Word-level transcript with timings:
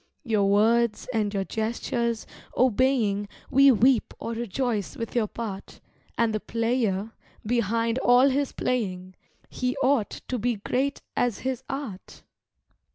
Your 0.23 0.49
words 0.49 1.07
and 1.13 1.31
your 1.31 1.43
gestures 1.43 2.25
obeying 2.57 3.27
We 3.51 3.71
weep 3.71 4.15
or 4.17 4.31
rejoice 4.31 4.97
with 4.97 5.15
your 5.15 5.27
part, 5.27 5.79
And 6.17 6.33
the 6.33 6.39
player, 6.39 7.11
behind 7.45 7.99
all 7.99 8.29
his 8.29 8.51
playing, 8.51 9.13
He 9.47 9.77
ought 9.83 10.09
to 10.27 10.39
be 10.39 10.55
great 10.55 11.03
as 11.15 11.41
his 11.45 11.61
art. 11.69 12.23